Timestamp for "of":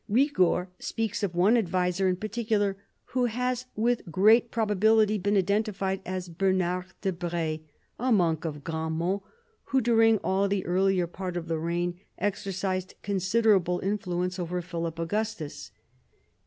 1.21-1.35, 8.43-8.63, 11.37-11.47